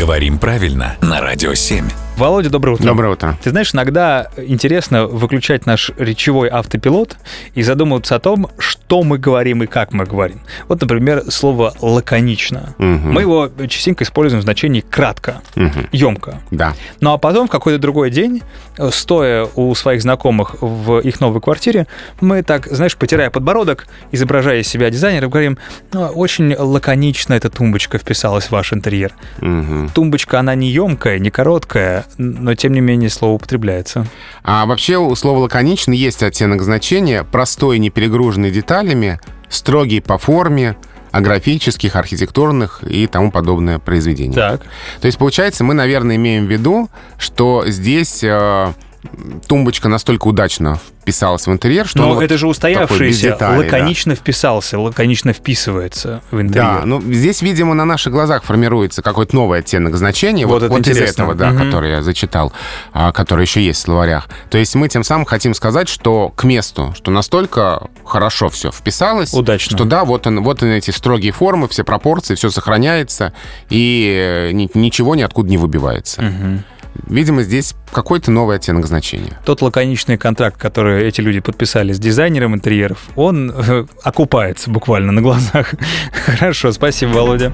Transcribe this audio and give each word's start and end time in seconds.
Говорим 0.00 0.38
правильно 0.38 0.96
на 1.02 1.20
Радио 1.20 1.52
7. 1.52 1.86
Володя, 2.16 2.48
доброе 2.48 2.72
утро. 2.72 2.86
Доброе 2.86 3.12
утро. 3.12 3.38
Ты 3.42 3.50
знаешь, 3.50 3.74
иногда 3.74 4.30
интересно 4.38 5.06
выключать 5.06 5.66
наш 5.66 5.90
речевой 5.98 6.48
автопилот 6.48 7.18
и 7.54 7.62
задумываться 7.62 8.16
о 8.16 8.18
том, 8.18 8.48
что 8.90 9.04
мы 9.04 9.18
говорим 9.18 9.62
и 9.62 9.68
как 9.68 9.92
мы 9.92 10.04
говорим. 10.04 10.40
Вот, 10.66 10.80
например, 10.80 11.22
слово 11.28 11.72
«лаконично». 11.80 12.74
Мгм. 12.78 13.12
Мы 13.12 13.20
его 13.20 13.48
частенько 13.68 14.02
используем 14.02 14.40
в 14.40 14.42
значении 14.42 14.80
«кратко», 14.80 15.42
Мгм. 15.54 15.88
«емко». 15.92 16.40
Да. 16.50 16.74
Ну 16.98 17.12
а 17.12 17.18
потом 17.18 17.46
в 17.46 17.50
какой-то 17.52 17.78
другой 17.78 18.10
день, 18.10 18.42
стоя 18.90 19.46
у 19.54 19.72
своих 19.76 20.02
знакомых 20.02 20.56
в 20.60 20.98
их 20.98 21.20
новой 21.20 21.40
квартире, 21.40 21.86
мы 22.20 22.42
так, 22.42 22.66
знаешь, 22.66 22.96
потирая 22.96 23.30
подбородок, 23.30 23.86
изображая 24.10 24.62
из 24.62 24.66
себя 24.66 24.90
дизайнера, 24.90 25.28
говорим, 25.28 25.56
«Ну, 25.92 26.06
очень 26.06 26.56
лаконично 26.56 27.34
эта 27.34 27.48
тумбочка 27.48 27.96
вписалась 27.96 28.46
в 28.46 28.50
ваш 28.50 28.72
интерьер. 28.72 29.12
Мгм. 29.40 29.90
Тумбочка, 29.94 30.40
она 30.40 30.56
не 30.56 30.68
емкая, 30.68 31.20
не 31.20 31.30
короткая, 31.30 32.06
но 32.18 32.56
тем 32.56 32.72
не 32.72 32.80
менее 32.80 33.08
слово 33.08 33.34
употребляется. 33.34 34.04
А 34.42 34.66
вообще 34.66 34.96
у 34.96 35.14
слова 35.14 35.38
«лаконично» 35.38 35.92
есть 35.92 36.24
оттенок 36.24 36.62
значения, 36.62 37.22
простой, 37.22 37.78
не 37.78 37.90
перегруженный 37.90 38.50
деталями, 38.80 39.20
строгий 39.48 40.00
по 40.00 40.18
форме, 40.18 40.76
о 41.10 41.20
графических, 41.20 41.96
архитектурных 41.96 42.84
и 42.84 43.06
тому 43.06 43.32
подобное 43.32 43.78
произведение. 43.78 44.34
Так. 44.34 44.62
То 45.00 45.06
есть, 45.06 45.18
получается, 45.18 45.64
мы, 45.64 45.74
наверное, 45.74 46.16
имеем 46.16 46.46
в 46.46 46.50
виду, 46.50 46.88
что 47.18 47.64
здесь 47.66 48.22
э, 48.22 48.72
тумбочка 49.46 49.88
настолько 49.88 50.26
удачно 50.28 50.78
вписалась 51.00 51.46
в 51.46 51.52
интерьер, 51.52 51.86
что 51.88 51.98
Но 52.00 52.10
он 52.10 52.14
вот 52.16 52.22
это 52.22 52.36
же 52.36 52.46
устоявшийся, 52.46 53.22
деталей, 53.30 53.68
да. 53.70 53.76
лаконично 53.76 54.14
вписался, 54.14 54.78
лаконично 54.78 55.32
вписывается 55.32 56.22
в 56.30 56.40
интерьер. 56.40 56.80
Да, 56.80 56.82
ну 56.84 57.00
здесь, 57.00 57.40
видимо, 57.42 57.74
на 57.74 57.84
наших 57.86 58.12
глазах 58.12 58.44
формируется 58.44 59.00
какой-то 59.02 59.34
новый 59.34 59.60
оттенок 59.60 59.96
значения. 59.96 60.46
Вот 60.46 60.54
Вот, 60.60 60.62
это 60.64 60.72
вот 60.74 60.86
из 60.86 60.98
этого, 60.98 61.34
да, 61.34 61.50
Мгм. 61.50 61.64
который 61.64 61.90
я 61.90 62.02
зачитал, 62.02 62.52
а, 62.92 63.12
который 63.12 63.42
еще 63.42 63.62
есть 63.62 63.80
в 63.80 63.82
словарях. 63.82 64.28
То 64.50 64.58
есть 64.58 64.74
мы 64.74 64.88
тем 64.88 65.02
самым 65.02 65.24
хотим 65.24 65.54
сказать, 65.54 65.88
что 65.88 66.28
к 66.36 66.44
месту, 66.44 66.92
что 66.96 67.10
настолько 67.10 67.88
хорошо 68.04 68.50
все 68.50 68.70
вписалось, 68.70 69.32
Удачно. 69.32 69.76
что 69.76 69.84
да, 69.86 70.04
вот, 70.04 70.26
он, 70.26 70.42
вот 70.42 70.62
он 70.62 70.68
эти 70.68 70.90
строгие 70.90 71.32
формы, 71.32 71.66
все 71.68 71.82
пропорции, 71.82 72.34
все 72.34 72.50
сохраняется, 72.50 73.32
и 73.70 74.48
э, 74.48 74.52
ни- 74.52 74.68
ничего 74.74 75.14
ниоткуда 75.14 75.48
не 75.48 75.56
выбивается. 75.56 76.20
Мгм. 76.22 76.64
Видимо, 77.06 77.42
здесь 77.42 77.74
какой-то 77.92 78.30
новый 78.30 78.56
оттенок 78.56 78.86
значения. 78.86 79.38
Тот 79.44 79.62
лаконичный 79.62 80.16
контракт, 80.16 80.56
который 80.56 81.04
эти 81.06 81.20
люди 81.20 81.40
подписали 81.40 81.92
с 81.92 81.98
дизайнером 81.98 82.54
интерьеров, 82.54 83.08
он 83.16 83.50
э, 83.50 83.86
окупается 84.02 84.70
буквально 84.70 85.12
на 85.12 85.22
глазах. 85.22 85.74
Хорошо, 86.26 86.72
спасибо, 86.72 87.10
Володя. 87.10 87.52